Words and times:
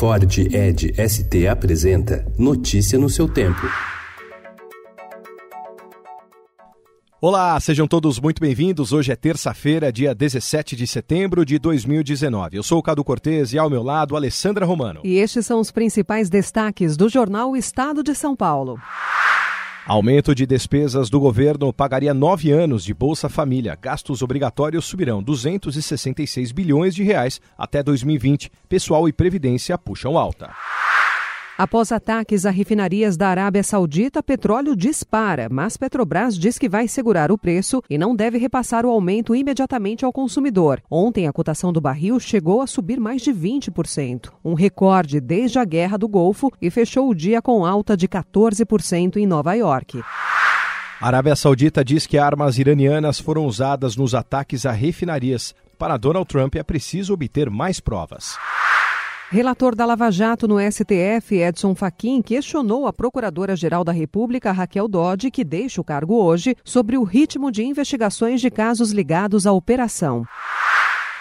Ford 0.00 0.38
Ed 0.38 0.94
ST 0.96 1.46
apresenta 1.46 2.24
Notícia 2.38 2.98
no 2.98 3.10
seu 3.10 3.28
tempo. 3.28 3.60
Olá, 7.20 7.60
sejam 7.60 7.86
todos 7.86 8.18
muito 8.18 8.40
bem-vindos. 8.40 8.94
Hoje 8.94 9.12
é 9.12 9.14
terça-feira, 9.14 9.92
dia 9.92 10.14
17 10.14 10.74
de 10.74 10.86
setembro 10.86 11.44
de 11.44 11.58
2019. 11.58 12.56
Eu 12.56 12.62
sou 12.62 12.78
o 12.78 12.82
Cadu 12.82 13.04
Cortês 13.04 13.52
e 13.52 13.58
ao 13.58 13.68
meu 13.68 13.82
lado, 13.82 14.16
Alessandra 14.16 14.64
Romano. 14.64 15.02
E 15.04 15.18
estes 15.18 15.44
são 15.44 15.60
os 15.60 15.70
principais 15.70 16.30
destaques 16.30 16.96
do 16.96 17.06
jornal 17.06 17.54
Estado 17.54 18.02
de 18.02 18.14
São 18.14 18.34
Paulo. 18.34 18.80
Aumento 19.90 20.36
de 20.36 20.46
despesas 20.46 21.10
do 21.10 21.18
governo 21.18 21.72
pagaria 21.72 22.14
nove 22.14 22.52
anos 22.52 22.84
de 22.84 22.94
Bolsa 22.94 23.28
Família. 23.28 23.74
Gastos 23.74 24.22
obrigatórios 24.22 24.84
subirão 24.84 25.20
266 25.20 26.52
bilhões 26.52 26.94
de 26.94 27.02
reais 27.02 27.40
até 27.58 27.82
2020. 27.82 28.52
Pessoal 28.68 29.08
e 29.08 29.12
Previdência 29.12 29.76
puxam 29.76 30.16
alta. 30.16 30.54
Após 31.60 31.92
ataques 31.92 32.46
a 32.46 32.50
refinarias 32.50 33.18
da 33.18 33.28
Arábia 33.28 33.62
Saudita, 33.62 34.22
petróleo 34.22 34.74
dispara, 34.74 35.46
mas 35.50 35.76
Petrobras 35.76 36.38
diz 36.38 36.56
que 36.56 36.70
vai 36.70 36.88
segurar 36.88 37.30
o 37.30 37.36
preço 37.36 37.82
e 37.90 37.98
não 37.98 38.16
deve 38.16 38.38
repassar 38.38 38.86
o 38.86 38.88
aumento 38.88 39.34
imediatamente 39.34 40.02
ao 40.02 40.10
consumidor. 40.10 40.80
Ontem, 40.90 41.28
a 41.28 41.32
cotação 41.34 41.70
do 41.70 41.78
barril 41.78 42.18
chegou 42.18 42.62
a 42.62 42.66
subir 42.66 42.98
mais 42.98 43.20
de 43.20 43.30
20%, 43.30 44.30
um 44.42 44.54
recorde 44.54 45.20
desde 45.20 45.58
a 45.58 45.64
Guerra 45.66 45.98
do 45.98 46.08
Golfo, 46.08 46.50
e 46.62 46.70
fechou 46.70 47.10
o 47.10 47.14
dia 47.14 47.42
com 47.42 47.66
alta 47.66 47.94
de 47.94 48.08
14% 48.08 49.18
em 49.18 49.26
Nova 49.26 49.52
York. 49.52 50.02
A 50.98 51.06
Arábia 51.06 51.36
Saudita 51.36 51.84
diz 51.84 52.06
que 52.06 52.16
armas 52.16 52.58
iranianas 52.58 53.20
foram 53.20 53.44
usadas 53.44 53.96
nos 53.96 54.14
ataques 54.14 54.64
a 54.64 54.72
refinarias. 54.72 55.54
Para 55.78 55.98
Donald 55.98 56.26
Trump, 56.26 56.54
é 56.56 56.62
preciso 56.62 57.12
obter 57.12 57.50
mais 57.50 57.80
provas. 57.80 58.34
Relator 59.32 59.76
da 59.76 59.86
Lava 59.86 60.10
Jato 60.10 60.48
no 60.48 60.58
STF, 60.58 61.36
Edson 61.36 61.72
Fachin, 61.76 62.20
questionou 62.20 62.88
a 62.88 62.92
Procuradora-Geral 62.92 63.84
da 63.84 63.92
República, 63.92 64.50
Raquel 64.50 64.88
Dodge, 64.88 65.30
que 65.30 65.44
deixa 65.44 65.80
o 65.80 65.84
cargo 65.84 66.20
hoje, 66.20 66.56
sobre 66.64 66.98
o 66.98 67.04
ritmo 67.04 67.52
de 67.52 67.62
investigações 67.62 68.40
de 68.40 68.50
casos 68.50 68.90
ligados 68.90 69.46
à 69.46 69.52
operação. 69.52 70.24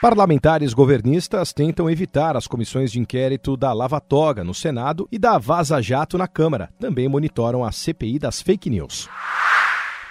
Parlamentares 0.00 0.72
governistas 0.72 1.52
tentam 1.52 1.90
evitar 1.90 2.38
as 2.38 2.46
comissões 2.46 2.90
de 2.90 2.98
inquérito 2.98 3.54
da 3.54 3.70
Lava 3.74 4.00
Toga 4.00 4.42
no 4.42 4.54
Senado 4.54 5.06
e 5.12 5.18
da 5.18 5.36
Vaza 5.36 5.82
Jato 5.82 6.16
na 6.16 6.26
Câmara. 6.26 6.70
Também 6.78 7.06
monitoram 7.06 7.62
a 7.62 7.70
CPI 7.70 8.18
das 8.18 8.40
fake 8.40 8.70
news. 8.70 9.10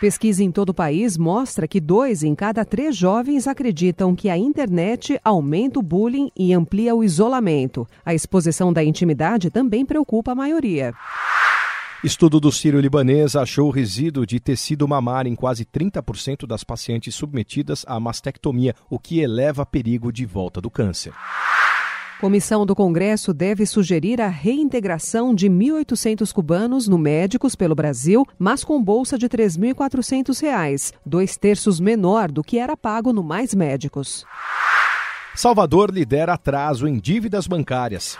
Pesquisa 0.00 0.44
em 0.44 0.52
todo 0.52 0.68
o 0.68 0.74
país 0.74 1.18
mostra 1.18 1.66
que 1.66 1.80
dois 1.80 2.22
em 2.22 2.32
cada 2.32 2.64
três 2.64 2.96
jovens 2.96 3.48
acreditam 3.48 4.14
que 4.14 4.28
a 4.28 4.38
internet 4.38 5.18
aumenta 5.24 5.80
o 5.80 5.82
bullying 5.82 6.30
e 6.38 6.52
amplia 6.52 6.94
o 6.94 7.02
isolamento. 7.02 7.84
A 8.06 8.14
exposição 8.14 8.72
da 8.72 8.84
intimidade 8.84 9.50
também 9.50 9.84
preocupa 9.84 10.30
a 10.30 10.36
maioria. 10.36 10.94
Estudo 12.04 12.38
do 12.38 12.52
Sírio-Libanês 12.52 13.34
achou 13.34 13.70
resíduo 13.70 14.24
de 14.24 14.38
tecido 14.38 14.86
mamar 14.86 15.26
em 15.26 15.34
quase 15.34 15.64
30% 15.64 16.46
das 16.46 16.62
pacientes 16.62 17.12
submetidas 17.16 17.84
à 17.88 17.98
mastectomia, 17.98 18.76
o 18.88 19.00
que 19.00 19.18
eleva 19.18 19.66
perigo 19.66 20.12
de 20.12 20.24
volta 20.24 20.60
do 20.60 20.70
câncer. 20.70 21.12
Comissão 22.20 22.66
do 22.66 22.74
Congresso 22.74 23.32
deve 23.32 23.64
sugerir 23.64 24.20
a 24.20 24.26
reintegração 24.26 25.32
de 25.32 25.48
1.800 25.48 26.32
cubanos 26.32 26.88
no 26.88 26.98
Médicos 26.98 27.54
pelo 27.54 27.76
Brasil, 27.76 28.26
mas 28.36 28.64
com 28.64 28.82
bolsa 28.82 29.16
de 29.16 29.26
R$ 29.26 29.38
3.400, 29.38 30.92
dois 31.06 31.36
terços 31.36 31.78
menor 31.78 32.32
do 32.32 32.42
que 32.42 32.58
era 32.58 32.76
pago 32.76 33.12
no 33.12 33.22
Mais 33.22 33.54
Médicos. 33.54 34.24
Salvador 35.32 35.92
lidera 35.92 36.34
atraso 36.34 36.88
em 36.88 36.98
dívidas 36.98 37.46
bancárias. 37.46 38.18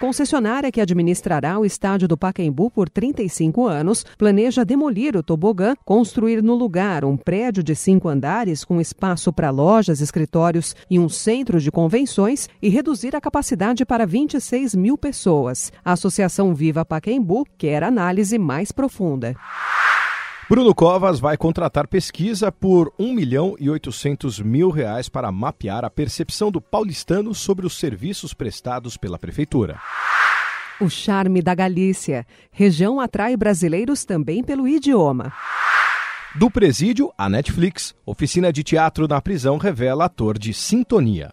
Concessionária 0.00 0.72
que 0.72 0.80
administrará 0.80 1.58
o 1.58 1.64
estádio 1.66 2.08
do 2.08 2.16
Pacaembu 2.16 2.70
por 2.70 2.88
35 2.88 3.66
anos 3.66 4.02
planeja 4.16 4.64
demolir 4.64 5.14
o 5.14 5.22
tobogã, 5.22 5.74
construir 5.84 6.42
no 6.42 6.54
lugar 6.54 7.04
um 7.04 7.18
prédio 7.18 7.62
de 7.62 7.76
cinco 7.76 8.08
andares 8.08 8.64
com 8.64 8.80
espaço 8.80 9.30
para 9.30 9.50
lojas, 9.50 10.00
escritórios 10.00 10.74
e 10.90 10.98
um 10.98 11.06
centro 11.06 11.60
de 11.60 11.70
convenções 11.70 12.48
e 12.62 12.70
reduzir 12.70 13.14
a 13.14 13.20
capacidade 13.20 13.84
para 13.84 14.06
26 14.06 14.74
mil 14.74 14.96
pessoas. 14.96 15.70
A 15.84 15.92
Associação 15.92 16.54
Viva 16.54 16.82
Pacaembu 16.82 17.44
quer 17.58 17.82
análise 17.82 18.38
mais 18.38 18.72
profunda. 18.72 19.36
Bruno 20.50 20.74
Covas 20.74 21.20
vai 21.20 21.36
contratar 21.36 21.86
pesquisa 21.86 22.50
por 22.50 22.92
1 22.98 23.14
milhão 23.14 23.54
e 23.60 23.70
800 23.70 24.40
mil 24.40 24.68
reais 24.68 25.08
para 25.08 25.30
mapear 25.30 25.84
a 25.84 25.88
percepção 25.88 26.50
do 26.50 26.60
paulistano 26.60 27.32
sobre 27.32 27.64
os 27.64 27.78
serviços 27.78 28.34
prestados 28.34 28.96
pela 28.96 29.16
prefeitura. 29.16 29.78
O 30.80 30.90
charme 30.90 31.40
da 31.40 31.54
Galícia. 31.54 32.26
Região 32.50 32.98
atrai 32.98 33.36
brasileiros 33.36 34.04
também 34.04 34.42
pelo 34.42 34.66
idioma. 34.66 35.32
Do 36.34 36.50
presídio 36.50 37.12
à 37.16 37.28
Netflix, 37.28 37.94
oficina 38.04 38.52
de 38.52 38.64
teatro 38.64 39.06
na 39.06 39.20
prisão 39.20 39.56
revela 39.56 40.06
ator 40.06 40.36
de 40.36 40.52
sintonia. 40.52 41.32